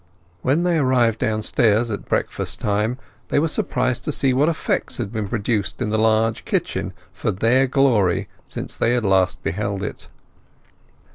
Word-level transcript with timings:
When 0.41 0.63
they 0.63 0.79
arrived 0.79 1.19
downstairs 1.19 1.91
at 1.91 2.09
breakfast 2.09 2.59
time 2.59 2.97
they 3.27 3.37
were 3.37 3.47
surprised 3.47 4.03
to 4.05 4.11
see 4.11 4.33
what 4.33 4.49
effects 4.49 4.97
had 4.97 5.11
been 5.11 5.27
produced 5.27 5.79
in 5.79 5.91
the 5.91 5.99
large 5.99 6.43
kitchen 6.43 6.93
for 7.13 7.29
their 7.29 7.67
glory 7.67 8.27
since 8.43 8.73
they 8.75 8.93
had 8.93 9.05
last 9.05 9.43
beheld 9.43 9.83
it. 9.83 10.07